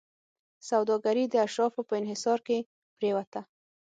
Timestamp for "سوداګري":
0.69-1.25